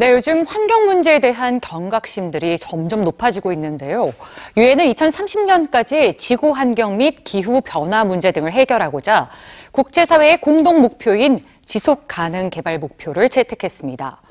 [0.00, 4.14] 네, 요즘 환경 문제에 대한 경각심들이 점점 높아지고 있는데요.
[4.56, 9.28] 유엔은 2030년까지 지구 환경 및 기후 변화 문제 등을 해결하고자
[9.72, 14.22] 국제사회의 공동 목표인 지속 가능 개발 목표를 채택했습니다.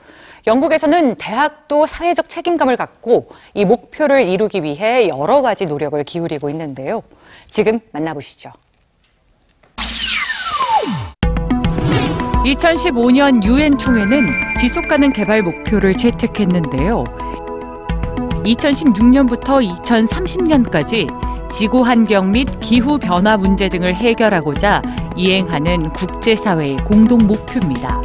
[0.47, 7.03] 영국에서는 대학도 사회적 책임감을 갖고 이 목표를 이루기 위해 여러 가지 노력을 기울이고 있는데요.
[7.47, 8.53] 지금 만나보시죠.
[12.49, 17.03] 2015년 유엔 총회는 지속 가능 개발 목표를 채택했는데요.
[18.43, 21.07] 2016년부터 2030년까지
[21.51, 24.81] 지구 환경 및 기후 변화 문제 등을 해결하고자
[25.15, 28.01] 이행하는 국제사회의 공동 목표입니다.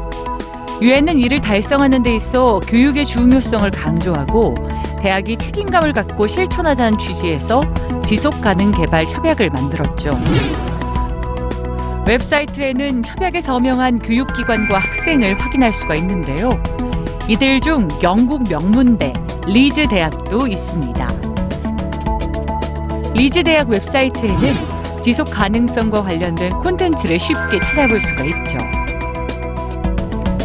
[0.83, 4.57] 유엔은 이를 달성하는 데 있어 교육의 중요성을 강조하고
[5.01, 7.63] 대학이 책임감을 갖고 실천하자는 취지에서
[8.05, 10.19] 지속 가능 개발 협약을 만들었죠.
[12.07, 16.63] 웹사이트에는 협약에 서명한 교육기관과 학생을 확인할 수가 있는데요.
[17.29, 19.15] 이들 중 영국 명문대
[19.47, 21.09] 리즈 대학도 있습니다.
[23.15, 24.39] 리즈 대학 웹사이트에는
[25.03, 28.59] 지속 가능성과 관련된 콘텐츠를 쉽게 찾아볼 수가 있죠.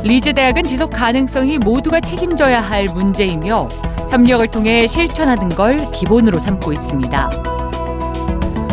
[0.04, 3.68] 리즈 대학은 지속 가능성이 모두가 책임져야 할 문제이며
[4.12, 7.49] 협력을 통해 실천하는 걸 기본으로 삼고 있습니다.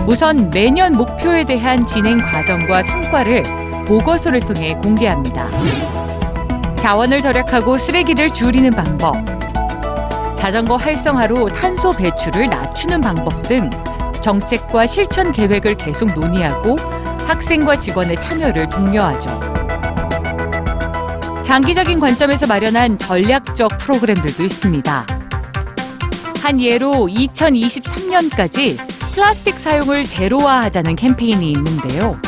[0.07, 3.43] 우선 매년 목표에 대한 진행 과정과 성과를
[3.87, 5.49] 보고서를 통해 공개합니다.
[6.77, 9.17] 자원을 절약하고 쓰레기를 줄이는 방법,
[10.39, 13.69] 자전거 활성화로 탄소 배출을 낮추는 방법 등
[14.21, 16.77] 정책과 실천 계획을 계속 논의하고
[17.27, 19.57] 학생과 직원의 참여를 독려하죠.
[21.43, 25.07] 장기적인 관점에서 마련한 전략적 프로그램들도 있습니다.
[26.43, 32.21] 한 예로 2023년까지 플라스틱 사용을 제로화하자는 캠페인이 있는데요.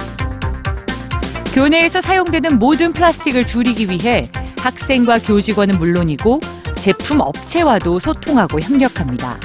[1.53, 6.41] 교내에서 사용되는 모든 플라스틱을 줄이기 위해 학생과 교직원은 물론이고
[6.77, 9.39] 제품 업체와도 소통하고 협력합니다.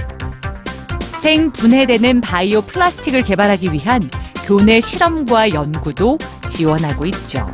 [1.22, 4.10] 생 분해되는 바이오 플라스틱을 개발하기 위한
[4.46, 6.18] 교내 실험과 연구도
[6.48, 7.46] 지원하고 있죠.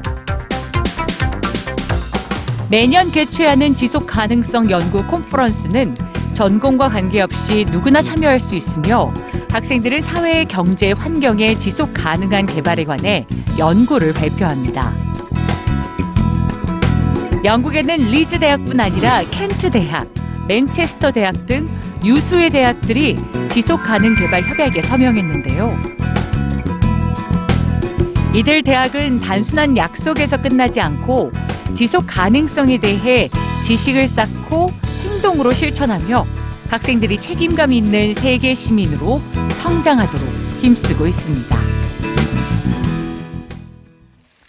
[2.70, 6.09] 매년 개최하는 지속 가능성 연구 컨퍼런스는
[6.40, 9.14] 전공과 관계없이 누구나 참여할 수 있으며
[9.52, 13.28] 학생들은 사회, 경제, 환경의 지속 가능한 개발에 관해
[13.58, 14.94] 연구를 발표합니다.
[17.44, 20.08] 영국에는 리즈 대학뿐 아니라 켄트 대학,
[20.48, 21.68] 맨체스터 대학 등
[22.06, 23.18] 유수의 대학들이
[23.50, 25.78] 지속 가능 개발 협약에 서명했는데요.
[28.34, 31.34] 이들 대학은 단순한 약속에서 끝나지 않고
[31.74, 33.30] 지속 가능성에 대해
[33.66, 34.72] 지식을 쌓고
[35.20, 36.26] 행동으로 실천하며
[36.70, 39.22] 학생들이 책임감 있는 세계 시민으로
[39.58, 40.28] 성장하도록
[40.62, 41.79] 힘쓰고 있습니다.